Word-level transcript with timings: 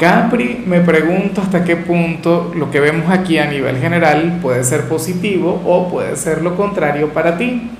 Capri, 0.00 0.64
me 0.66 0.80
pregunto 0.80 1.42
hasta 1.42 1.62
qué 1.62 1.76
punto 1.76 2.52
lo 2.56 2.70
que 2.70 2.80
vemos 2.80 3.10
aquí 3.10 3.36
a 3.36 3.44
nivel 3.44 3.76
general 3.76 4.38
puede 4.40 4.64
ser 4.64 4.88
positivo 4.88 5.60
o 5.66 5.90
puede 5.90 6.16
ser 6.16 6.40
lo 6.40 6.56
contrario 6.56 7.10
para 7.10 7.36
ti. 7.36 7.70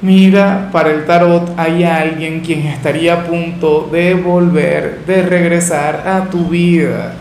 Mira, 0.00 0.70
para 0.72 0.90
el 0.90 1.04
tarot 1.04 1.52
hay 1.58 1.84
alguien 1.84 2.40
quien 2.40 2.60
estaría 2.60 3.12
a 3.12 3.24
punto 3.24 3.90
de 3.92 4.14
volver, 4.14 5.00
de 5.06 5.20
regresar 5.20 6.08
a 6.08 6.30
tu 6.30 6.48
vida. 6.48 7.12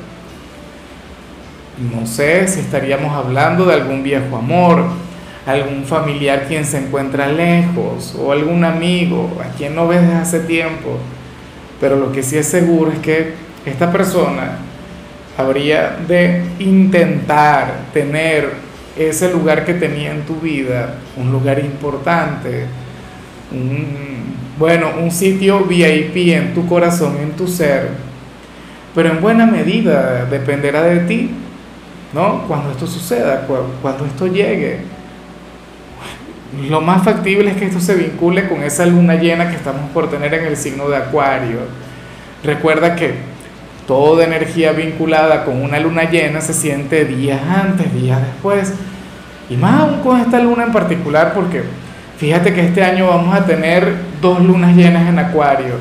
No 1.94 2.08
sé 2.08 2.48
si 2.48 2.62
estaríamos 2.62 3.14
hablando 3.14 3.66
de 3.66 3.74
algún 3.74 4.04
viejo 4.04 4.38
amor, 4.38 4.86
algún 5.46 5.84
familiar 5.84 6.46
quien 6.48 6.64
se 6.64 6.78
encuentra 6.78 7.28
lejos 7.28 8.16
o 8.18 8.32
algún 8.32 8.64
amigo 8.64 9.38
a 9.44 9.54
quien 9.58 9.76
no 9.76 9.86
ves 9.86 10.00
desde 10.00 10.16
hace 10.16 10.40
tiempo 10.40 10.98
pero 11.80 11.96
lo 11.96 12.12
que 12.12 12.24
sí 12.24 12.38
es 12.38 12.48
seguro 12.48 12.92
es 12.92 13.00
que 13.00 13.34
esta 13.66 13.92
persona 13.92 14.58
habría 15.38 15.98
de 16.08 16.44
intentar 16.60 17.82
tener 17.94 18.52
ese 18.98 19.32
lugar 19.32 19.66
que 19.66 19.76
tenía 19.76 20.12
en 20.12 20.22
tu 20.24 20.36
vida, 20.36 20.96
un 21.16 21.32
lugar 21.32 21.60
importante, 21.60 22.66
un, 23.52 24.36
bueno, 24.58 24.92
un 25.00 25.12
sitio 25.12 25.60
VIP 25.66 26.34
en 26.34 26.54
tu 26.54 26.66
corazón, 26.66 27.18
en 27.22 27.32
tu 27.34 27.48
ser, 27.48 27.90
pero 28.96 29.10
en 29.10 29.22
buena 29.22 29.46
medida 29.46 30.26
dependerá 30.26 30.82
de 30.82 31.02
ti, 31.02 31.30
¿no? 32.14 32.48
Cuando 32.48 32.72
esto 32.72 32.88
suceda, 32.88 33.46
cuando 33.82 34.06
esto 34.06 34.26
llegue. 34.26 34.97
Lo 36.70 36.82
más 36.82 37.04
factible 37.04 37.52
es 37.52 37.58
que 37.58 37.66
esto 37.66 37.80
se 37.80 37.96
vincule 37.96 38.48
con 38.48 38.64
esa 38.64 38.86
luna 38.86 39.16
llena 39.16 39.50
que 39.50 39.58
estamos 39.58 39.90
por 39.92 40.10
tener 40.10 40.34
en 40.34 40.46
el 40.46 40.56
signo 40.56 40.88
de 40.88 40.96
Acuario. 40.96 41.60
Recuerda 42.44 42.96
que 42.96 43.16
toda 43.86 44.24
energía 44.24 44.72
vinculada 44.72 45.44
con 45.44 45.62
una 45.62 45.80
luna 45.80 46.10
llena 46.10 46.40
se 46.40 46.54
siente 46.54 47.06
días 47.06 47.42
antes, 47.42 47.94
días 47.94 48.22
después. 48.22 48.74
Y 49.50 49.58
más 49.58 49.82
aún 49.82 50.00
con 50.02 50.20
esta 50.20 50.40
luna 50.40 50.64
en 50.64 50.72
particular 50.72 51.34
porque 51.34 51.64
fíjate 52.18 52.54
que 52.54 52.66
este 52.66 52.84
año 52.84 53.08
vamos 53.08 53.36
a 53.36 53.46
tener 53.46 53.94
dos 54.22 54.42
lunas 54.42 54.76
llenas 54.76 55.08
en 55.08 55.20
Acuario. 55.20 55.76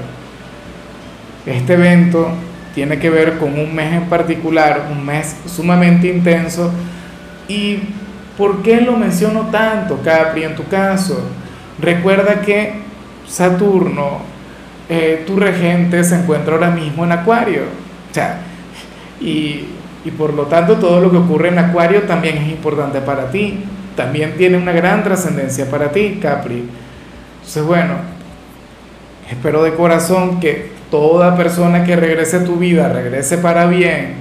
Este 1.46 1.74
evento 1.74 2.28
tiene 2.74 2.98
que 2.98 3.08
ver 3.08 3.38
con 3.38 3.58
un 3.58 3.72
mes 3.72 3.92
en 3.94 4.04
particular, 4.04 4.88
un 4.90 5.04
mes 5.06 5.36
sumamente 5.46 6.08
intenso 6.08 6.72
y 7.48 7.78
¿Por 8.36 8.62
qué 8.62 8.82
lo 8.82 8.96
menciono 8.96 9.48
tanto, 9.50 10.00
Capri, 10.04 10.44
en 10.44 10.54
tu 10.54 10.64
caso? 10.68 11.18
Recuerda 11.80 12.42
que 12.42 12.74
Saturno, 13.26 14.18
eh, 14.88 15.24
tu 15.26 15.36
regente, 15.36 16.04
se 16.04 16.16
encuentra 16.16 16.54
ahora 16.54 16.70
mismo 16.70 17.04
en 17.04 17.12
Acuario. 17.12 17.62
O 18.10 18.14
sea, 18.14 18.40
y, 19.20 19.64
y 20.04 20.10
por 20.16 20.34
lo 20.34 20.44
tanto 20.44 20.76
todo 20.76 21.00
lo 21.00 21.10
que 21.10 21.16
ocurre 21.16 21.48
en 21.48 21.58
Acuario 21.58 22.02
también 22.02 22.36
es 22.36 22.48
importante 22.48 23.00
para 23.00 23.30
ti. 23.30 23.64
También 23.96 24.36
tiene 24.36 24.58
una 24.58 24.72
gran 24.72 25.02
trascendencia 25.02 25.70
para 25.70 25.90
ti, 25.90 26.18
Capri. 26.20 26.68
Entonces, 27.36 27.64
bueno, 27.64 27.94
espero 29.30 29.62
de 29.62 29.74
corazón 29.74 30.40
que 30.40 30.72
toda 30.90 31.36
persona 31.36 31.84
que 31.84 31.96
regrese 31.96 32.36
a 32.36 32.44
tu 32.44 32.56
vida 32.56 32.90
regrese 32.90 33.38
para 33.38 33.66
bien, 33.66 34.14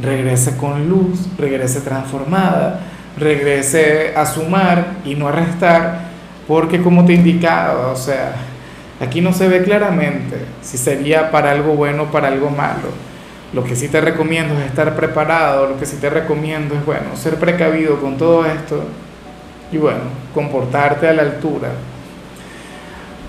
regrese 0.00 0.56
con 0.56 0.88
luz, 0.88 1.28
regrese 1.36 1.80
transformada 1.80 2.80
regrese 3.18 4.12
a 4.16 4.26
sumar 4.26 4.98
y 5.04 5.14
no 5.14 5.28
a 5.28 5.32
restar, 5.32 6.08
porque 6.46 6.82
como 6.82 7.04
te 7.04 7.12
indicaba, 7.12 7.88
o 7.88 7.96
sea, 7.96 8.34
aquí 9.00 9.20
no 9.20 9.32
se 9.32 9.48
ve 9.48 9.62
claramente 9.62 10.36
si 10.62 10.78
sería 10.78 11.30
para 11.30 11.50
algo 11.50 11.74
bueno 11.74 12.04
o 12.04 12.06
para 12.06 12.28
algo 12.28 12.50
malo. 12.50 13.08
Lo 13.52 13.64
que 13.64 13.76
sí 13.76 13.88
te 13.88 14.00
recomiendo 14.00 14.58
es 14.60 14.66
estar 14.66 14.94
preparado, 14.94 15.68
lo 15.68 15.78
que 15.78 15.86
sí 15.86 15.96
te 15.96 16.10
recomiendo 16.10 16.74
es, 16.74 16.84
bueno, 16.84 17.16
ser 17.16 17.36
precavido 17.36 17.98
con 18.00 18.18
todo 18.18 18.44
esto 18.44 18.84
y, 19.72 19.78
bueno, 19.78 20.00
comportarte 20.34 21.08
a 21.08 21.14
la 21.14 21.22
altura. 21.22 21.70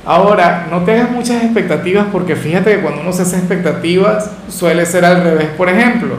Ahora, 0.05 0.67
no 0.69 0.83
tengas 0.83 1.11
muchas 1.11 1.43
expectativas 1.43 2.07
porque 2.11 2.35
fíjate 2.35 2.75
que 2.75 2.81
cuando 2.81 3.01
uno 3.01 3.13
se 3.13 3.21
hace 3.21 3.37
expectativas 3.37 4.31
suele 4.49 4.85
ser 4.85 5.05
al 5.05 5.23
revés. 5.23 5.47
Por 5.57 5.69
ejemplo, 5.69 6.15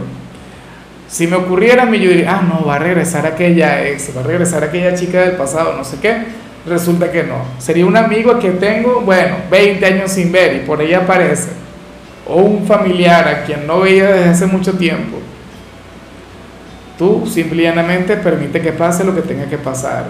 si 1.10 1.26
me 1.26 1.34
ocurriera 1.34 1.82
a 1.82 1.86
mí, 1.86 1.98
yo 1.98 2.08
diría, 2.08 2.36
ah, 2.36 2.42
no, 2.42 2.64
va 2.64 2.76
a 2.76 2.78
regresar 2.78 3.26
aquella 3.26 3.84
ex, 3.84 4.16
va 4.16 4.20
a 4.20 4.24
regresar 4.24 4.62
aquella 4.62 4.94
chica 4.94 5.22
del 5.22 5.32
pasado, 5.32 5.76
no 5.76 5.82
sé 5.82 5.96
qué. 6.00 6.40
Resulta 6.64 7.10
que 7.10 7.24
no. 7.24 7.42
Sería 7.58 7.84
un 7.84 7.96
amigo 7.96 8.38
que 8.38 8.50
tengo, 8.50 9.00
bueno, 9.00 9.36
20 9.50 9.84
años 9.84 10.12
sin 10.12 10.30
ver 10.30 10.54
y 10.56 10.58
por 10.60 10.80
ahí 10.80 10.94
aparece. 10.94 11.48
O 12.28 12.36
un 12.36 12.64
familiar 12.64 13.26
a 13.26 13.44
quien 13.44 13.66
no 13.66 13.80
veía 13.80 14.12
desde 14.12 14.28
hace 14.28 14.46
mucho 14.46 14.74
tiempo. 14.74 15.18
Tú 16.96 17.26
simplemente 17.26 18.16
permite 18.18 18.60
que 18.60 18.72
pase 18.72 19.02
lo 19.02 19.12
que 19.12 19.22
tenga 19.22 19.46
que 19.46 19.58
pasar. 19.58 20.04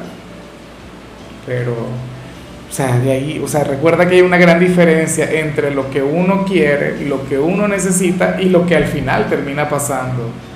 Pero, 1.46 1.72
o 1.72 2.72
sea, 2.72 2.98
de 2.98 3.12
ahí, 3.12 3.40
o 3.42 3.48
sea, 3.48 3.64
recuerda 3.64 4.06
que 4.06 4.16
hay 4.16 4.20
una 4.20 4.36
gran 4.36 4.60
diferencia 4.60 5.30
entre 5.30 5.70
lo 5.70 5.88
que 5.88 6.02
uno 6.02 6.44
quiere 6.44 7.00
lo 7.06 7.26
que 7.26 7.38
uno 7.38 7.66
necesita 7.68 8.36
y 8.38 8.50
lo 8.50 8.66
que 8.66 8.76
al 8.76 8.84
final 8.84 9.30
termina 9.30 9.66
pasando. 9.66 10.49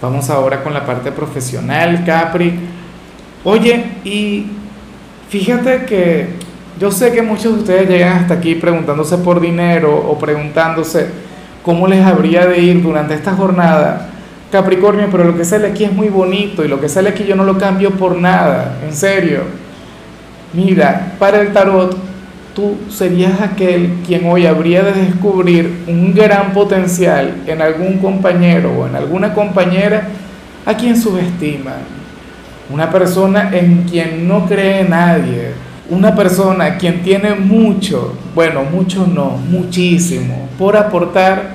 Vamos 0.00 0.28
ahora 0.28 0.62
con 0.62 0.74
la 0.74 0.84
parte 0.84 1.10
profesional, 1.10 2.04
Capri. 2.04 2.52
Oye, 3.44 3.84
y 4.04 4.46
fíjate 5.30 5.86
que 5.86 6.28
yo 6.78 6.90
sé 6.90 7.12
que 7.12 7.22
muchos 7.22 7.54
de 7.54 7.60
ustedes 7.60 7.88
llegan 7.88 8.18
hasta 8.18 8.34
aquí 8.34 8.56
preguntándose 8.56 9.16
por 9.18 9.40
dinero 9.40 9.96
o 9.96 10.18
preguntándose 10.18 11.08
cómo 11.62 11.86
les 11.86 12.04
habría 12.04 12.46
de 12.46 12.58
ir 12.58 12.82
durante 12.82 13.14
esta 13.14 13.32
jornada. 13.32 14.10
Capricornio, 14.52 15.08
pero 15.10 15.24
lo 15.24 15.36
que 15.36 15.44
sale 15.44 15.68
aquí 15.68 15.84
es 15.84 15.92
muy 15.92 16.08
bonito 16.08 16.62
y 16.62 16.68
lo 16.68 16.78
que 16.78 16.88
sale 16.88 17.08
aquí 17.08 17.24
yo 17.24 17.34
no 17.34 17.44
lo 17.44 17.56
cambio 17.56 17.92
por 17.92 18.16
nada, 18.16 18.78
en 18.86 18.94
serio. 18.94 19.40
Mira, 20.52 21.14
para 21.18 21.40
el 21.40 21.52
tarot 21.52 21.96
tú 22.56 22.74
serías 22.88 23.38
aquel 23.42 23.98
quien 24.06 24.26
hoy 24.26 24.46
habría 24.46 24.82
de 24.82 24.92
descubrir 24.92 25.84
un 25.86 26.14
gran 26.14 26.54
potencial 26.54 27.42
en 27.46 27.60
algún 27.60 27.98
compañero 27.98 28.72
o 28.72 28.86
en 28.86 28.96
alguna 28.96 29.34
compañera 29.34 30.08
a 30.64 30.74
quien 30.74 30.96
subestima. 30.96 31.74
Una 32.70 32.90
persona 32.90 33.50
en 33.52 33.82
quien 33.82 34.26
no 34.26 34.46
cree 34.46 34.88
nadie. 34.88 35.50
Una 35.90 36.16
persona 36.16 36.78
quien 36.78 37.02
tiene 37.02 37.34
mucho, 37.34 38.16
bueno, 38.34 38.64
mucho 38.64 39.06
no, 39.06 39.36
muchísimo 39.36 40.48
por 40.58 40.78
aportar, 40.78 41.50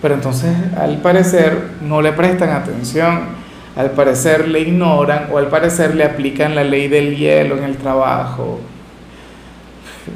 pero 0.00 0.14
entonces 0.14 0.54
al 0.78 0.98
parecer 0.98 1.70
no 1.82 2.00
le 2.00 2.12
prestan 2.12 2.50
atención, 2.50 3.22
al 3.74 3.90
parecer 3.90 4.48
le 4.48 4.60
ignoran 4.60 5.26
o 5.32 5.38
al 5.38 5.48
parecer 5.48 5.96
le 5.96 6.04
aplican 6.04 6.54
la 6.54 6.62
ley 6.62 6.86
del 6.86 7.16
hielo 7.16 7.58
en 7.58 7.64
el 7.64 7.76
trabajo 7.76 8.60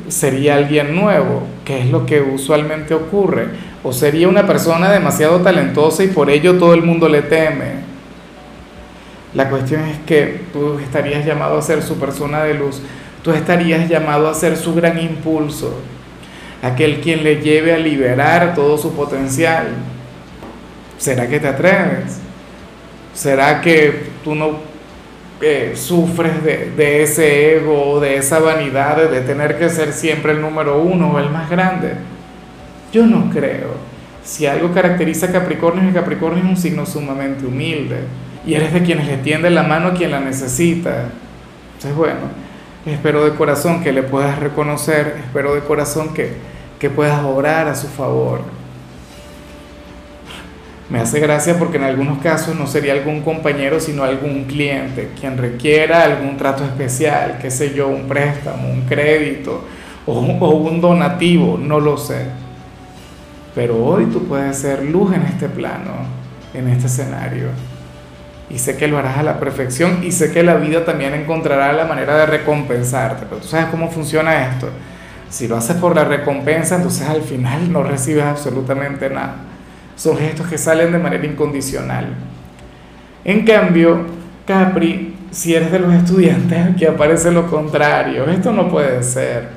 sería 0.09 0.57
alguien 0.57 0.95
nuevo, 0.95 1.43
que 1.65 1.81
es 1.81 1.91
lo 1.91 2.07
que 2.07 2.21
usualmente 2.21 2.95
ocurre, 2.95 3.49
o 3.83 3.93
sería 3.93 4.29
una 4.29 4.47
persona 4.47 4.91
demasiado 4.91 5.41
talentosa 5.41 6.05
y 6.05 6.09
por 6.09 6.31
ello 6.31 6.59
todo 6.59 6.75
el 6.75 6.83
mundo 6.83 7.09
le 7.09 7.23
teme. 7.23 7.89
La 9.35 9.51
cuestión 9.51 9.83
es 9.85 9.99
que 10.07 10.43
tú 10.53 10.79
estarías 10.79 11.25
llamado 11.25 11.59
a 11.59 11.63
ser 11.63 11.83
su 11.83 11.99
persona 11.99 12.43
de 12.45 12.55
luz, 12.55 12.81
tú 13.23 13.31
estarías 13.33 13.89
llamado 13.89 14.29
a 14.29 14.35
ser 14.35 14.57
su 14.57 14.75
gran 14.75 14.99
impulso, 14.99 15.75
aquel 16.63 17.01
quien 17.01 17.23
le 17.23 17.41
lleve 17.41 17.73
a 17.73 17.79
liberar 17.79 18.55
todo 18.55 18.79
su 18.79 18.93
potencial. 18.95 19.69
¿Será 20.99 21.29
que 21.29 21.39
te 21.39 21.49
atreves? 21.49 22.19
¿Será 23.15 23.61
que 23.61 24.11
tú 24.25 24.35
no 24.35 24.68
sufres 25.75 26.43
de, 26.43 26.73
de, 26.77 27.03
ese 27.03 27.57
ego, 27.57 28.01
de 28.01 28.17
esa 28.17 28.41
vanidad 28.41 28.97
de 29.09 29.21
tener 29.21 29.59
que 29.59 29.69
ser 29.69 29.93
siempre 29.93 30.33
el 30.33 30.41
número 30.41 30.81
uno 30.81 31.13
o 31.13 31.19
el 31.19 31.31
más 31.31 31.49
grande. 31.49 31.95
Yo 32.93 33.07
no 33.07 33.31
creo. 33.31 33.89
Si 34.25 34.47
algo 34.47 34.73
caracteriza 34.73 35.27
a 35.27 35.33
Capricornio 35.33 35.83
es 35.83 35.89
que 35.89 36.01
Capricornio 36.01 36.43
es 36.43 36.49
un 36.51 36.57
signo 36.57 36.85
sumamente 36.85 37.47
humilde 37.47 38.01
y 38.45 38.55
eres 38.55 38.73
de 38.73 38.83
quienes 38.83 39.07
le 39.07 39.19
tiende 39.19 39.49
la 39.51 39.63
mano 39.63 39.89
a 39.89 39.95
quien 39.95 40.11
la 40.11 40.21
necesita. 40.21 41.07
Entonces, 41.75 41.97
bueno, 41.97 42.21
espero 42.85 43.25
de 43.25 43.37
corazón 43.37 43.83
que 43.83 43.93
le 43.93 44.03
puedas 44.03 44.39
reconocer, 44.39 45.17
espero 45.25 45.55
de 45.55 45.61
corazón 45.61 46.13
que, 46.15 46.33
que 46.79 46.91
puedas 46.91 47.23
orar 47.25 47.69
a 47.69 47.75
su 47.75 47.87
favor. 47.87 48.41
Me 50.91 51.01
hace 51.01 51.21
gracia 51.21 51.59
porque 51.59 51.77
en 51.77 51.85
algunos 51.85 52.19
casos 52.19 52.57
no 52.57 52.67
sería 52.67 52.95
algún 52.95 53.21
compañero, 53.21 53.79
sino 53.79 54.05
algún 54.05 54.45
cliente, 54.45 55.11
quien 55.21 55.37
requiera 55.37 56.05
algún 56.05 56.39
trato 56.39 56.65
especial, 56.65 57.39
qué 57.43 57.51
sé 57.51 57.75
yo, 57.75 57.89
un 57.89 58.09
préstamo, 58.09 58.71
un 58.71 58.83
crédito 58.83 59.65
o, 60.07 60.19
un 60.19 60.81
donativo, 60.81 61.59
no 61.59 61.79
lo 61.79 61.99
sé. 61.99 62.25
Pero 63.55 63.85
hoy 63.85 64.07
tú 64.07 64.27
puedes 64.27 64.57
ser 64.57 64.83
luz 64.83 65.13
en 65.13 65.23
este 65.25 65.51
plano, 65.51 65.93
en 66.55 66.69
este 66.69 66.87
escenario. 66.87 67.49
Y 68.49 68.59
sé 68.59 68.79
que 68.79 68.89
lo 68.89 68.97
harás 68.97 69.19
a 69.19 69.23
la 69.23 69.39
perfección 69.39 70.03
y 70.03 70.11
sé 70.11 70.33
que 70.33 70.43
la 70.43 70.55
vida 70.55 70.87
también 70.87 71.13
encontrará 71.13 71.71
la 71.75 71.85
manera 71.85 72.17
de 72.17 72.25
recompensarte. 72.25 73.27
Pero 73.29 73.43
tú 73.43 73.49
sabes 73.49 73.67
cómo 73.67 73.91
funciona 73.91 74.47
esto. 74.49 74.71
Si 75.29 75.49
lo 75.49 75.59
haces 75.59 75.77
por 75.77 75.95
la 75.95 76.05
recompensa, 76.05 76.77
entonces 76.77 77.07
al 77.07 77.21
final 77.21 77.71
no 77.71 77.83
recibes 77.83 78.25
absolutamente 78.25 79.11
nada 79.11 79.48
son 79.99 80.17
gestos 80.17 80.47
que 80.47 80.57
salen 80.57 80.93
de 80.93 80.99
manera 80.99 81.27
incondicional. 81.27 82.07
En 83.25 83.45
cambio, 83.45 84.07
Capri, 84.47 85.17
si 85.33 85.55
eres 85.55 85.73
de 85.73 85.81
los 85.81 85.93
estudiantes, 85.93 86.67
aquí 86.67 86.87
aparece 86.87 87.33
lo 87.33 87.51
contrario. 87.51 88.25
Esto 88.31 88.53
no 88.53 88.71
puede 88.71 89.03
ser. 89.03 89.49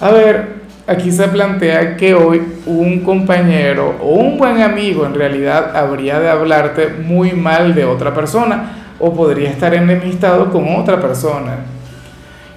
A 0.00 0.10
ver, 0.10 0.48
aquí 0.86 1.10
se 1.10 1.26
plantea 1.28 1.96
que 1.96 2.14
hoy 2.14 2.42
un 2.66 3.00
compañero 3.00 3.96
o 4.02 4.10
un 4.16 4.36
buen 4.36 4.60
amigo 4.60 5.06
en 5.06 5.14
realidad 5.14 5.74
habría 5.74 6.20
de 6.20 6.28
hablarte 6.28 6.88
muy 7.02 7.32
mal 7.32 7.74
de 7.74 7.86
otra 7.86 8.12
persona 8.12 8.92
o 9.00 9.14
podría 9.14 9.50
estar 9.50 9.72
enemistado 9.74 10.52
con 10.52 10.76
otra 10.76 11.00
persona. 11.00 11.56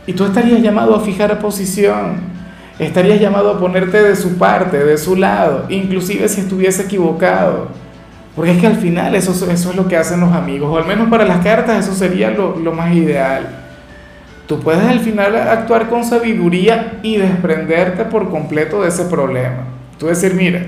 Y 0.05 0.11
tú 0.11 0.25
estarías 0.25 0.61
llamado 0.61 0.93
a 0.93 0.99
fijar 0.99 1.39
posición 1.39 2.36
estarías 2.79 3.19
llamado 3.19 3.51
a 3.51 3.59
ponerte 3.59 4.01
de 4.01 4.15
su 4.15 4.37
parte, 4.37 4.77
de 4.83 4.97
su 4.97 5.15
lado, 5.15 5.65
inclusive 5.69 6.27
si 6.29 6.41
estuviese 6.41 6.83
equivocado. 6.83 7.67
Porque 8.35 8.51
es 8.51 8.59
que 8.59 8.67
al 8.67 8.75
final 8.75 9.15
eso, 9.15 9.31
eso 9.51 9.69
es 9.71 9.75
lo 9.75 9.87
que 9.87 9.97
hacen 9.97 10.19
los 10.19 10.31
amigos, 10.31 10.69
o 10.71 10.77
al 10.77 10.85
menos 10.85 11.09
para 11.09 11.25
las 11.25 11.43
cartas 11.43 11.85
eso 11.85 11.95
sería 11.95 12.29
lo, 12.29 12.55
lo 12.57 12.71
más 12.71 12.93
ideal. 12.93 13.47
Tú 14.47 14.59
puedes 14.59 14.83
al 14.83 14.99
final 14.99 15.35
actuar 15.35 15.89
con 15.89 16.03
sabiduría 16.03 16.99
y 17.01 17.17
desprenderte 17.17 18.05
por 18.05 18.29
completo 18.29 18.83
de 18.83 18.89
ese 18.89 19.05
problema. 19.05 19.65
Tú 19.97 20.05
decir, 20.05 20.35
mira, 20.35 20.61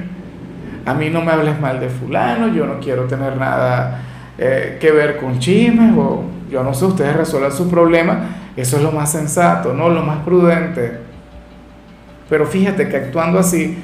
a 0.86 0.94
mí 0.96 1.10
no 1.10 1.22
me 1.22 1.32
hables 1.32 1.60
mal 1.62 1.80
de 1.80 1.90
fulano, 1.90 2.48
yo 2.48 2.66
no 2.66 2.80
quiero 2.80 3.04
tener 3.04 3.38
nada 3.38 4.02
eh, 4.38 4.78
que 4.82 4.92
ver 4.92 5.18
con 5.18 5.38
chismes, 5.40 5.94
o 5.96 6.24
yo 6.50 6.64
no 6.64 6.74
sé, 6.74 6.86
ustedes 6.86 7.16
resuelvan 7.16 7.52
su 7.52 7.70
problema. 7.70 8.20
Eso 8.58 8.78
es 8.78 8.84
lo 8.84 8.92
más 8.92 9.12
sensato, 9.12 9.74
¿no? 9.74 9.90
Lo 9.90 10.02
más 10.02 10.24
prudente. 10.24 11.09
Pero 12.30 12.46
fíjate 12.46 12.88
que 12.88 12.98
actuando 12.98 13.40
así 13.40 13.78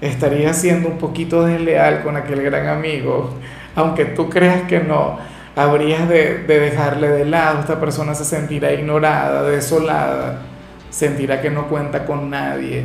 estarías 0.00 0.58
siendo 0.58 0.88
un 0.88 0.98
poquito 0.98 1.44
desleal 1.44 2.02
con 2.02 2.16
aquel 2.16 2.42
gran 2.42 2.66
amigo, 2.66 3.30
aunque 3.74 4.04
tú 4.04 4.28
creas 4.28 4.62
que 4.62 4.80
no, 4.80 5.18
habrías 5.56 6.08
de, 6.08 6.44
dejarle 6.46 7.08
de 7.08 7.24
lado, 7.24 7.60
esta 7.60 7.80
persona 7.80 8.14
se 8.14 8.24
sentirá 8.24 8.72
ignorada, 8.72 9.42
desolada, 9.44 10.42
sentirá 10.90 11.40
que 11.40 11.50
no 11.50 11.68
cuenta 11.68 12.04
con 12.04 12.30
nadie. 12.30 12.84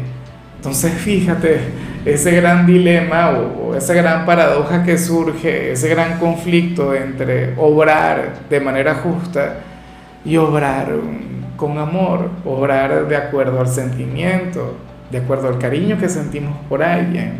Entonces 0.58 0.94
fíjate, 0.94 1.60
ese 2.06 2.32
gran 2.32 2.66
dilema 2.66 3.32
o, 3.32 3.76
esa 3.76 3.94
gran 3.94 4.26
paradoja 4.26 4.84
que 4.84 4.98
surge, 4.98 5.72
ese 5.72 5.88
gran 5.90 6.20
conflicto 6.20 6.94
entre 6.94 7.54
obrar 7.58 8.34
de 8.50 8.60
manera 8.60 8.96
justa 8.96 9.62
y 10.26 10.38
obrar 10.38 10.92
con 11.56 11.78
amor, 11.78 12.30
obrar 12.46 13.08
de 13.08 13.16
acuerdo 13.16 13.60
al 13.60 13.68
sentimiento, 13.68 14.76
de 15.12 15.18
acuerdo 15.18 15.48
al 15.48 15.58
cariño 15.58 15.98
que 15.98 16.10
sentimos 16.10 16.56
por 16.68 16.84
alguien. 16.84 17.34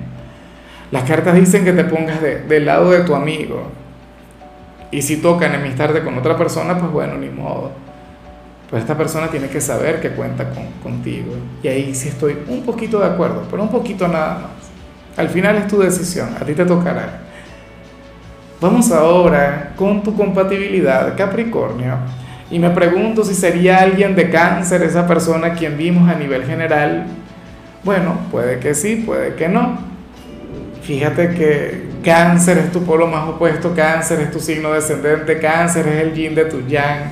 Las 0.92 1.04
cartas 1.04 1.36
dicen 1.36 1.64
que 1.64 1.74
te 1.74 1.84
pongas 1.84 2.22
del 2.22 2.66
lado 2.66 2.92
de 2.92 3.02
tu 3.02 3.16
amigo. 3.16 3.70
Y 4.92 5.02
si 5.04 5.18
toca 5.18 5.46
enemistarte 5.46 6.04
con 6.04 6.18
otra 6.18 6.36
persona, 6.36 6.78
pues 6.78 6.92
bueno, 6.92 7.16
ni 7.16 7.30
modo. 7.30 7.72
Pues 8.70 8.82
esta 8.82 8.98
persona 8.98 9.28
tiene 9.28 9.48
que 9.48 9.62
saber 9.62 10.02
que 10.02 10.12
cuenta 10.12 10.50
con, 10.50 10.66
contigo. 10.82 11.34
Y 11.62 11.68
ahí 11.68 11.94
sí 11.94 12.10
estoy 12.10 12.38
un 12.48 12.64
poquito 12.64 13.00
de 13.00 13.08
acuerdo, 13.08 13.44
pero 13.50 13.62
un 13.62 13.70
poquito 13.70 14.08
nada 14.08 14.34
más. 14.36 15.18
Al 15.18 15.30
final 15.30 15.58
es 15.58 15.68
tu 15.68 15.80
decisión, 15.80 16.30
a 16.40 16.46
ti 16.46 16.54
te 16.54 16.66
tocará. 16.66 17.20
Vamos 18.62 18.92
ahora 18.92 19.74
con 19.76 20.04
tu 20.04 20.16
compatibilidad, 20.16 21.16
Capricornio. 21.16 21.96
Y 22.52 22.58
me 22.58 22.70
pregunto 22.72 23.24
si 23.24 23.36
sería 23.36 23.78
alguien 23.80 24.16
de 24.16 24.30
cáncer 24.30 24.82
esa 24.82 25.06
persona 25.08 25.54
quien 25.54 25.78
vimos 25.78 26.10
a 26.10 26.16
nivel 26.16 26.46
general 26.46 27.06
bueno, 27.84 28.18
puede 28.32 28.60
que 28.60 28.74
sí, 28.76 29.04
puede 29.06 29.36
que 29.36 29.48
no. 29.48 29.78
Fíjate 30.82 31.30
que 31.30 31.90
cáncer 32.04 32.58
es 32.58 32.72
tu 32.72 32.84
polo 32.84 33.08
más 33.08 33.28
opuesto, 33.30 33.74
cáncer 33.74 34.20
es 34.22 34.32
tu 34.32 34.40
signo 34.40 34.72
descendente, 34.74 35.40
cáncer 35.40 35.88
es 35.88 36.02
el 36.02 36.14
yin 36.14 36.36
de 36.36 36.46
tu 36.46 36.66
yang. 36.68 37.12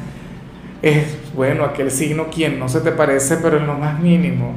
Es, 0.81 1.17
bueno, 1.33 1.63
aquel 1.63 1.89
signo 1.89 2.27
quien 2.27 2.59
no 2.59 2.67
se 2.69 2.81
te 2.81 2.91
parece, 2.91 3.37
pero 3.37 3.57
en 3.57 3.67
lo 3.67 3.75
más 3.75 3.99
mínimo. 3.99 4.53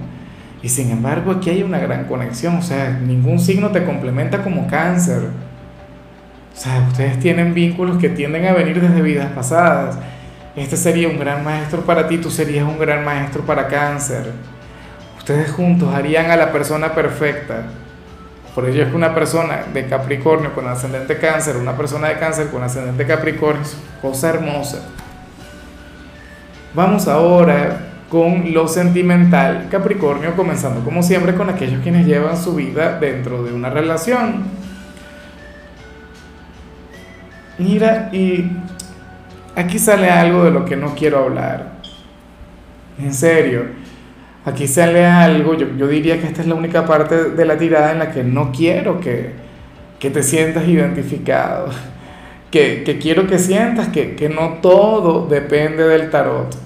Y 0.62 0.68
sin 0.68 0.90
embargo 0.90 1.30
aquí 1.32 1.50
hay 1.50 1.62
una 1.62 1.78
gran 1.78 2.04
conexión, 2.04 2.56
o 2.56 2.62
sea, 2.62 2.90
ningún 2.90 3.38
signo 3.38 3.70
te 3.70 3.84
complementa 3.84 4.42
como 4.42 4.66
cáncer. 4.66 5.22
O 6.52 6.56
sea, 6.56 6.84
ustedes 6.88 7.18
tienen 7.20 7.54
vínculos 7.54 7.98
que 7.98 8.08
tienden 8.10 8.46
a 8.46 8.52
venir 8.52 8.80
desde 8.80 9.00
vidas 9.00 9.30
pasadas. 9.32 9.96
Este 10.56 10.76
sería 10.76 11.08
un 11.08 11.18
gran 11.18 11.44
maestro 11.44 11.82
para 11.82 12.08
ti, 12.08 12.18
tú 12.18 12.30
serías 12.30 12.66
un 12.66 12.78
gran 12.78 13.04
maestro 13.04 13.42
para 13.42 13.68
cáncer 13.68 14.32
ustedes 15.30 15.52
juntos 15.52 15.94
harían 15.94 16.28
a 16.32 16.36
la 16.36 16.50
persona 16.50 16.92
perfecta. 16.92 17.62
Por 18.52 18.68
ello 18.68 18.82
es 18.82 18.88
que 18.88 18.96
una 18.96 19.14
persona 19.14 19.64
de 19.72 19.86
Capricornio 19.86 20.52
con 20.52 20.66
ascendente 20.66 21.18
cáncer, 21.18 21.56
una 21.56 21.76
persona 21.76 22.08
de 22.08 22.18
cáncer 22.18 22.48
con 22.48 22.64
ascendente 22.64 23.06
Capricornio, 23.06 23.62
cosa 24.02 24.30
hermosa. 24.30 24.80
Vamos 26.74 27.06
ahora 27.06 27.78
con 28.10 28.52
lo 28.52 28.66
sentimental 28.66 29.68
Capricornio, 29.70 30.34
comenzando 30.34 30.80
como 30.80 31.00
siempre 31.00 31.36
con 31.36 31.48
aquellos 31.48 31.80
quienes 31.80 32.06
llevan 32.06 32.36
su 32.36 32.56
vida 32.56 32.98
dentro 32.98 33.44
de 33.44 33.52
una 33.52 33.70
relación. 33.70 34.46
Mira, 37.56 38.08
y 38.10 38.50
aquí 39.54 39.78
sale 39.78 40.10
algo 40.10 40.42
de 40.42 40.50
lo 40.50 40.64
que 40.64 40.74
no 40.74 40.96
quiero 40.96 41.20
hablar. 41.20 41.74
En 42.98 43.14
serio 43.14 43.89
Aquí 44.44 44.66
sale 44.66 45.04
algo, 45.04 45.54
yo, 45.54 45.66
yo, 45.76 45.86
diría 45.86 46.18
que 46.18 46.26
esta 46.26 46.40
es 46.40 46.48
la 46.48 46.54
única 46.54 46.86
parte 46.86 47.30
de 47.30 47.44
la 47.44 47.58
tirada 47.58 47.92
en 47.92 47.98
la 47.98 48.10
que 48.10 48.24
no 48.24 48.52
quiero 48.52 48.98
que, 48.98 49.32
que 49.98 50.08
te 50.08 50.22
sientas 50.22 50.66
identificado, 50.66 51.68
que, 52.50 52.82
que 52.82 52.98
quiero 52.98 53.26
que 53.26 53.38
sientas 53.38 53.88
que, 53.88 54.16
que 54.16 54.30
no 54.30 54.58
todo 54.62 55.26
depende 55.26 55.86
del 55.86 56.08
tarot. 56.08 56.56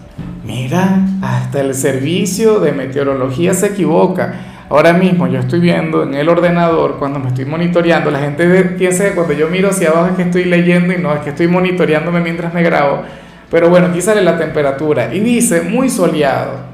Mira, 0.45 1.01
hasta 1.21 1.61
el 1.63 1.75
servicio 1.75 2.61
de 2.61 2.71
meteorología 2.71 3.55
se 3.55 3.67
equivoca. 3.67 4.35
Ahora 4.71 4.93
mismo 4.93 5.27
yo 5.27 5.41
estoy 5.41 5.59
viendo 5.59 6.05
en 6.05 6.15
el 6.15 6.29
ordenador, 6.29 6.99
cuando 6.99 7.19
me 7.19 7.29
estoy 7.29 7.45
monitoreando, 7.45 8.11
la 8.11 8.21
gente 8.21 8.47
piensa 8.79 9.05
que 9.05 9.15
cuando 9.17 9.33
yo 9.33 9.49
miro 9.49 9.71
hacia 9.71 9.91
abajo 9.91 10.11
es 10.11 10.17
que 10.17 10.23
estoy 10.23 10.45
leyendo 10.45 10.93
y 10.93 10.99
no, 10.99 11.13
es 11.13 11.21
que 11.21 11.31
estoy 11.31 11.49
monitoreándome 11.49 12.21
mientras 12.21 12.55
me 12.55 12.63
grabo. 12.63 13.03
Pero 13.51 13.69
bueno, 13.69 13.89
aquí 13.89 14.01
sale 14.01 14.23
la 14.23 14.39
temperatura 14.39 15.13
y 15.13 15.19
dice 15.21 15.63
muy 15.63 15.91
soleado 15.91 16.74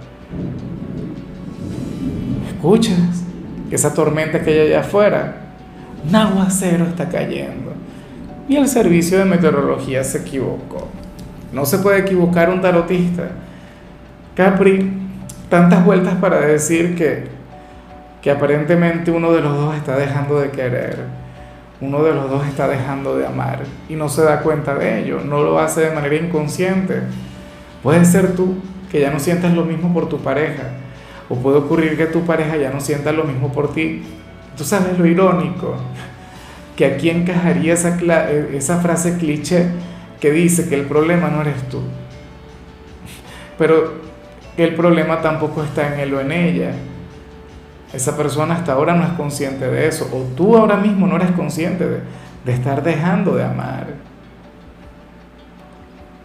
escuchas 2.60 3.24
esa 3.70 3.94
tormenta 3.94 4.42
que 4.42 4.50
hay 4.50 4.60
allá 4.68 4.80
afuera, 4.80 5.34
un 6.06 6.14
aguacero 6.14 6.84
está 6.84 7.08
cayendo. 7.08 7.72
Y 8.48 8.56
el 8.56 8.68
servicio 8.68 9.18
de 9.18 9.24
meteorología 9.24 10.04
se 10.04 10.18
equivocó. 10.18 10.88
No 11.54 11.64
se 11.64 11.78
puede 11.78 12.00
equivocar 12.00 12.50
un 12.50 12.60
tarotista. 12.60 13.28
Capri, 14.34 14.92
tantas 15.48 15.84
vueltas 15.86 16.16
para 16.16 16.40
decir 16.40 16.94
que, 16.96 17.28
que 18.20 18.30
aparentemente 18.30 19.10
uno 19.10 19.32
de 19.32 19.40
los 19.40 19.56
dos 19.56 19.74
está 19.74 19.96
dejando 19.96 20.38
de 20.38 20.50
querer, 20.50 20.98
uno 21.80 22.02
de 22.02 22.12
los 22.12 22.28
dos 22.28 22.46
está 22.46 22.68
dejando 22.68 23.16
de 23.16 23.26
amar 23.26 23.60
y 23.88 23.94
no 23.94 24.10
se 24.10 24.22
da 24.22 24.40
cuenta 24.40 24.74
de 24.74 25.00
ello, 25.00 25.20
no 25.24 25.42
lo 25.42 25.58
hace 25.58 25.80
de 25.80 25.94
manera 25.94 26.16
inconsciente. 26.16 27.00
Puede 27.82 28.04
ser 28.04 28.34
tú 28.36 28.56
que 28.90 29.00
ya 29.00 29.10
no 29.10 29.18
sientas 29.18 29.54
lo 29.54 29.64
mismo 29.64 29.94
por 29.94 30.08
tu 30.08 30.18
pareja, 30.18 30.64
o 31.30 31.36
puede 31.36 31.58
ocurrir 31.58 31.96
que 31.96 32.06
tu 32.06 32.26
pareja 32.26 32.56
ya 32.56 32.70
no 32.70 32.80
sienta 32.80 33.12
lo 33.12 33.24
mismo 33.24 33.52
por 33.52 33.72
ti. 33.72 34.02
Tú 34.56 34.64
sabes 34.64 34.98
lo 34.98 35.06
irónico, 35.06 35.76
que 36.76 36.84
aquí 36.84 37.08
encajaría 37.08 37.72
esa, 37.72 37.96
esa 38.30 38.80
frase 38.80 39.16
cliché 39.16 39.68
que 40.20 40.32
dice 40.32 40.68
que 40.68 40.74
el 40.74 40.86
problema 40.86 41.28
no 41.28 41.40
eres 41.40 41.62
tú, 41.70 41.80
pero 43.56 43.94
el 44.56 44.74
problema 44.74 45.22
tampoco 45.22 45.62
está 45.62 45.94
en 45.94 46.00
él 46.00 46.14
o 46.14 46.20
en 46.20 46.32
ella. 46.32 46.72
Esa 47.92 48.16
persona 48.16 48.54
hasta 48.54 48.72
ahora 48.72 48.94
no 48.94 49.04
es 49.04 49.12
consciente 49.12 49.66
de 49.66 49.88
eso, 49.88 50.08
o 50.12 50.34
tú 50.36 50.56
ahora 50.56 50.76
mismo 50.76 51.06
no 51.06 51.16
eres 51.16 51.30
consciente 51.30 51.84
de 52.44 52.52
estar 52.52 52.82
dejando 52.82 53.36
de 53.36 53.44
amar. 53.44 53.86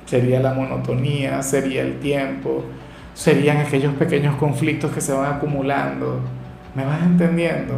Sería 0.06 0.40
la 0.40 0.54
monotonía, 0.54 1.42
sería 1.42 1.82
el 1.82 2.00
tiempo, 2.00 2.64
serían 3.16 3.58
aquellos 3.58 3.96
pequeños 3.96 4.36
conflictos 4.36 4.92
que 4.92 5.02
se 5.02 5.14
van 5.14 5.34
acumulando. 5.34 6.20
¿Me 6.76 6.86
vas 6.86 7.02
entendiendo? 7.02 7.74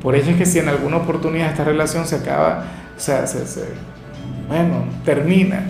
Por 0.00 0.14
ello 0.14 0.30
es 0.30 0.36
que 0.36 0.46
si 0.46 0.60
en 0.60 0.68
alguna 0.68 0.98
oportunidad 0.98 1.50
esta 1.50 1.64
relación 1.64 2.06
se 2.06 2.16
acaba, 2.16 2.64
o 2.96 3.00
sea, 3.00 3.26
se, 3.26 3.64
bueno, 4.48 4.84
termina, 5.04 5.62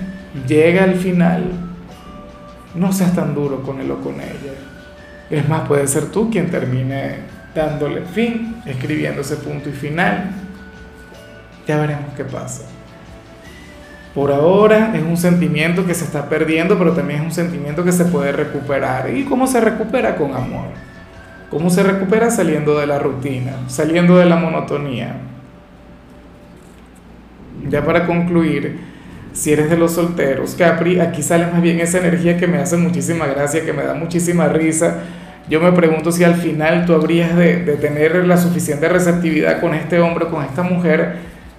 llega 0.46 0.84
al 0.84 0.96
final, 0.96 1.50
no 2.74 2.92
seas 2.92 3.14
tan 3.14 3.34
duro 3.34 3.62
con 3.62 3.80
él 3.80 3.90
o 3.90 4.00
con 4.00 4.14
ella. 4.14 4.52
Es 5.30 5.48
más, 5.48 5.66
puede 5.66 5.86
ser 5.86 6.06
tú 6.06 6.30
quien 6.30 6.50
termine 6.50 7.20
dándole 7.54 8.02
fin, 8.02 8.56
escribiendo 8.66 9.22
ese 9.22 9.36
punto 9.36 9.70
y 9.70 9.72
final. 9.72 10.30
Ya 11.66 11.78
veremos 11.78 12.12
qué 12.14 12.24
pasa. 12.24 12.64
Por 14.14 14.30
ahora 14.30 14.92
es 14.94 15.02
un 15.02 15.16
sentimiento 15.16 15.84
que 15.84 15.92
se 15.92 16.04
está 16.04 16.28
perdiendo, 16.28 16.78
pero 16.78 16.92
también 16.92 17.20
es 17.20 17.26
un 17.26 17.32
sentimiento 17.32 17.82
que 17.82 17.90
se 17.90 18.04
puede 18.04 18.30
recuperar. 18.30 19.10
¿Y 19.12 19.24
cómo 19.24 19.48
se 19.48 19.60
recupera? 19.60 20.14
Con 20.14 20.34
amor. 20.34 20.66
¿Cómo 21.50 21.68
se 21.68 21.82
recupera? 21.82 22.30
Saliendo 22.30 22.78
de 22.78 22.86
la 22.86 23.00
rutina, 23.00 23.52
saliendo 23.66 24.16
de 24.16 24.26
la 24.26 24.36
monotonía. 24.36 25.16
Ya 27.68 27.84
para 27.84 28.06
concluir, 28.06 28.78
si 29.32 29.52
eres 29.52 29.68
de 29.68 29.76
los 29.76 29.92
solteros, 29.94 30.54
Capri, 30.54 31.00
aquí 31.00 31.20
sale 31.20 31.46
más 31.46 31.60
bien 31.60 31.80
esa 31.80 31.98
energía 31.98 32.36
que 32.36 32.46
me 32.46 32.58
hace 32.58 32.76
muchísima 32.76 33.26
gracia, 33.26 33.64
que 33.64 33.72
me 33.72 33.82
da 33.82 33.94
muchísima 33.94 34.46
risa. 34.46 34.98
Yo 35.48 35.60
me 35.60 35.72
pregunto 35.72 36.12
si 36.12 36.22
al 36.22 36.36
final 36.36 36.86
tú 36.86 36.94
habrías 36.94 37.34
de, 37.36 37.64
de 37.64 37.76
tener 37.76 38.24
la 38.26 38.36
suficiente 38.36 38.88
receptividad 38.88 39.60
con 39.60 39.74
este 39.74 39.98
hombre, 39.98 40.26
con 40.26 40.44
esta 40.44 40.62
mujer, 40.62 41.16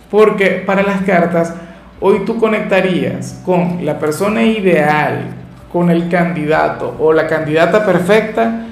porque 0.10 0.64
para 0.66 0.84
las 0.84 1.02
cartas 1.02 1.54
hoy 2.00 2.26
tú 2.26 2.38
conectarías 2.38 3.42
con 3.46 3.86
la 3.86 3.98
persona 3.98 4.44
ideal, 4.44 5.28
con 5.72 5.90
el 5.90 6.10
candidato 6.10 6.96
o 7.00 7.14
la 7.14 7.28
candidata 7.28 7.86
perfecta 7.86 8.66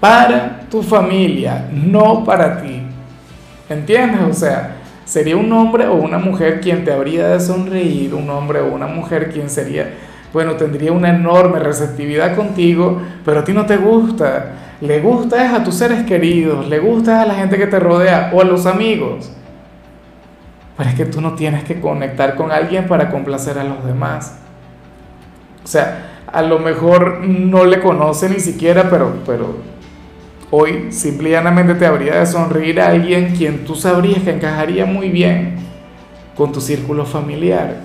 para 0.00 0.60
tu 0.70 0.82
familia, 0.82 1.68
no 1.72 2.24
para 2.24 2.60
ti. 2.60 2.82
¿Entiendes? 3.68 4.20
O 4.22 4.34
sea, 4.34 4.76
sería 5.04 5.36
un 5.36 5.50
hombre 5.52 5.86
o 5.86 5.94
una 5.94 6.18
mujer 6.18 6.60
quien 6.60 6.84
te 6.84 6.92
habría 6.92 7.28
de 7.28 7.40
sonreír, 7.40 8.14
un 8.14 8.28
hombre 8.30 8.60
o 8.60 8.66
una 8.66 8.86
mujer 8.86 9.30
quien 9.30 9.48
sería, 9.48 9.94
bueno, 10.32 10.54
tendría 10.54 10.92
una 10.92 11.10
enorme 11.10 11.60
receptividad 11.60 12.34
contigo, 12.34 13.00
pero 13.24 13.40
a 13.40 13.44
ti 13.44 13.52
no 13.52 13.66
te 13.66 13.76
gusta. 13.76 14.52
Le 14.80 15.00
gusta 15.00 15.46
es 15.46 15.52
a 15.52 15.62
tus 15.62 15.76
seres 15.76 16.02
queridos, 16.04 16.68
le 16.68 16.80
gusta 16.80 17.22
a 17.22 17.26
la 17.26 17.34
gente 17.34 17.56
que 17.56 17.68
te 17.68 17.78
rodea 17.78 18.30
o 18.34 18.40
a 18.40 18.44
los 18.44 18.66
amigos. 18.66 19.30
Pero 20.76 20.90
es 20.90 20.96
que 20.96 21.06
tú 21.06 21.20
no 21.20 21.34
tienes 21.34 21.64
que 21.64 21.80
conectar 21.80 22.34
con 22.34 22.50
alguien 22.50 22.88
para 22.88 23.10
complacer 23.10 23.58
a 23.58 23.64
los 23.64 23.84
demás. 23.84 24.38
O 25.62 25.66
sea, 25.66 26.22
a 26.26 26.42
lo 26.42 26.58
mejor 26.58 27.20
no 27.20 27.64
le 27.64 27.80
conoce 27.80 28.28
ni 28.28 28.40
siquiera, 28.40 28.90
pero, 28.90 29.22
pero 29.24 29.56
hoy 30.50 30.90
simplemente 30.90 31.74
te 31.74 31.86
habría 31.86 32.18
de 32.18 32.26
sonreír 32.26 32.80
a 32.80 32.88
alguien 32.88 33.34
quien 33.36 33.64
tú 33.64 33.74
sabrías 33.74 34.22
que 34.22 34.30
encajaría 34.30 34.84
muy 34.84 35.10
bien 35.10 35.56
con 36.36 36.52
tu 36.52 36.60
círculo 36.60 37.04
familiar. 37.06 37.76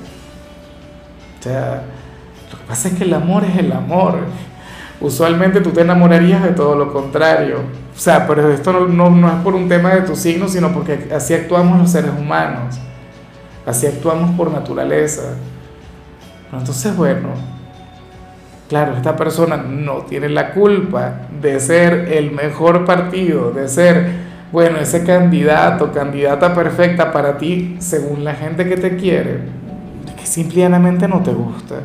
O 1.39 1.43
sea, 1.43 1.83
lo 2.51 2.57
que 2.57 2.63
pasa 2.65 2.89
es 2.89 2.95
que 2.95 3.03
el 3.03 3.13
amor 3.13 3.43
es 3.45 3.57
el 3.57 3.71
amor. 3.71 4.19
Usualmente 4.99 5.61
tú 5.61 5.69
te 5.69 5.81
enamorarías 5.81 6.43
de 6.43 6.51
todo 6.51 6.75
lo 6.75 6.91
contrario. 6.91 7.59
O 7.99 8.01
sea, 8.01 8.25
pero 8.25 8.49
esto 8.49 8.71
no, 8.71 9.09
no, 9.09 9.27
es 9.27 9.43
por 9.43 9.55
un 9.55 9.67
tema 9.67 9.89
de 9.89 10.03
tu 10.03 10.15
signo, 10.15 10.47
sino 10.47 10.71
porque 10.71 11.09
así 11.13 11.33
actuamos 11.33 11.77
los 11.79 11.91
seres 11.91 12.11
humanos. 12.17 12.79
Así 13.65 13.87
actuamos 13.87 14.31
por 14.37 14.49
naturaleza. 14.49 15.33
Entonces, 16.53 16.95
bueno, 16.95 17.27
claro, 18.69 18.93
esta 18.95 19.17
persona 19.17 19.57
no 19.57 20.03
tiene 20.03 20.29
la 20.29 20.51
culpa 20.51 21.23
de 21.41 21.59
ser 21.59 22.13
el 22.13 22.31
mejor 22.31 22.85
partido, 22.85 23.51
de 23.51 23.67
ser, 23.67 24.09
bueno, 24.53 24.77
ese 24.77 25.03
candidato, 25.03 25.91
candidata 25.91 26.55
perfecta 26.55 27.11
para 27.11 27.37
ti, 27.37 27.75
según 27.79 28.23
la 28.23 28.33
gente 28.33 28.65
que 28.65 28.77
te 28.77 28.95
quiere, 28.95 29.41
que 30.17 30.25
simplemente 30.25 31.05
no 31.05 31.21
te 31.21 31.33
gusta. 31.33 31.81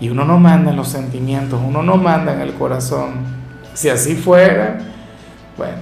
Y 0.00 0.08
uno 0.08 0.24
no 0.24 0.40
manda 0.40 0.72
en 0.72 0.76
los 0.76 0.88
sentimientos, 0.88 1.60
uno 1.64 1.84
no 1.84 1.96
manda 1.98 2.34
en 2.34 2.40
el 2.40 2.52
corazón. 2.54 3.45
Si 3.76 3.90
así 3.90 4.14
fuera, 4.14 4.78
bueno, 5.58 5.74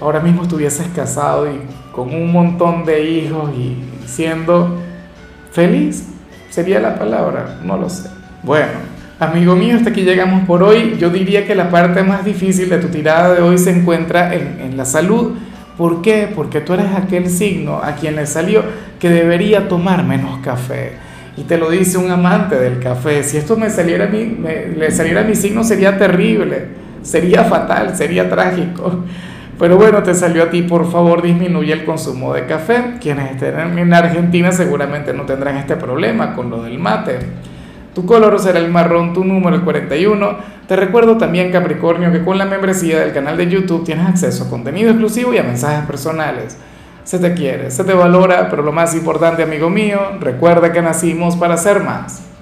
ahora 0.00 0.20
mismo 0.20 0.42
estuvieses 0.42 0.86
casado 0.96 1.46
y 1.46 1.60
con 1.92 2.14
un 2.14 2.32
montón 2.32 2.86
de 2.86 3.10
hijos 3.10 3.50
y 3.54 3.76
siendo 4.06 4.78
feliz, 5.52 6.06
sería 6.48 6.80
la 6.80 6.98
palabra, 6.98 7.58
no 7.62 7.76
lo 7.76 7.90
sé. 7.90 8.08
Bueno, 8.42 8.72
amigo 9.18 9.54
mío, 9.54 9.76
hasta 9.76 9.90
aquí 9.90 10.00
llegamos 10.00 10.46
por 10.46 10.62
hoy. 10.62 10.96
Yo 10.98 11.10
diría 11.10 11.46
que 11.46 11.54
la 11.54 11.68
parte 11.68 12.02
más 12.02 12.24
difícil 12.24 12.70
de 12.70 12.78
tu 12.78 12.88
tirada 12.88 13.34
de 13.34 13.42
hoy 13.42 13.58
se 13.58 13.70
encuentra 13.70 14.34
en, 14.34 14.58
en 14.58 14.78
la 14.78 14.86
salud. 14.86 15.34
¿Por 15.76 16.00
qué? 16.00 16.26
Porque 16.34 16.62
tú 16.62 16.72
eres 16.72 16.86
aquel 16.96 17.28
signo 17.28 17.82
a 17.82 17.96
quien 17.96 18.16
le 18.16 18.26
salió 18.26 18.64
que 18.98 19.10
debería 19.10 19.68
tomar 19.68 20.04
menos 20.04 20.38
café. 20.38 20.92
Y 21.36 21.42
te 21.42 21.58
lo 21.58 21.68
dice 21.68 21.98
un 21.98 22.10
amante 22.10 22.56
del 22.56 22.78
café. 22.80 23.22
Si 23.24 23.36
esto 23.36 23.58
me 23.58 23.68
saliera 23.68 24.06
a 24.06 24.08
mí, 24.08 24.24
me, 24.24 24.68
le 24.68 24.90
saliera 24.90 25.20
a 25.20 25.24
mi 25.24 25.34
signo 25.34 25.64
sería 25.64 25.98
terrible 25.98 26.79
sería 27.02 27.44
fatal, 27.44 27.96
sería 27.96 28.28
trágico. 28.28 29.04
Pero 29.58 29.76
bueno, 29.76 30.02
te 30.02 30.14
salió 30.14 30.44
a 30.44 30.50
ti, 30.50 30.62
por 30.62 30.90
favor 30.90 31.20
disminuye 31.20 31.72
el 31.74 31.84
consumo 31.84 32.32
de 32.32 32.46
café. 32.46 32.94
Quienes 32.98 33.32
estén 33.32 33.78
en 33.78 33.92
Argentina 33.92 34.52
seguramente 34.52 35.12
no 35.12 35.24
tendrán 35.24 35.58
este 35.58 35.76
problema 35.76 36.34
con 36.34 36.48
lo 36.48 36.62
del 36.62 36.78
mate. 36.78 37.18
Tu 37.94 38.06
color 38.06 38.38
será 38.38 38.58
el 38.58 38.70
marrón, 38.70 39.12
tu 39.12 39.22
número 39.22 39.56
el 39.56 39.62
41. 39.62 40.38
Te 40.66 40.76
recuerdo 40.76 41.18
también, 41.18 41.52
Capricornio, 41.52 42.10
que 42.10 42.24
con 42.24 42.38
la 42.38 42.46
membresía 42.46 43.00
del 43.00 43.12
canal 43.12 43.36
de 43.36 43.48
YouTube 43.48 43.84
tienes 43.84 44.06
acceso 44.06 44.44
a 44.44 44.48
contenido 44.48 44.90
exclusivo 44.90 45.34
y 45.34 45.38
a 45.38 45.42
mensajes 45.42 45.84
personales. 45.84 46.56
Se 47.04 47.18
te 47.18 47.34
quiere, 47.34 47.70
se 47.70 47.84
te 47.84 47.92
valora, 47.92 48.48
pero 48.48 48.62
lo 48.62 48.72
más 48.72 48.94
importante, 48.94 49.42
amigo 49.42 49.68
mío, 49.68 49.98
recuerda 50.20 50.72
que 50.72 50.80
nacimos 50.80 51.36
para 51.36 51.56
ser 51.56 51.82
más. 51.82 52.29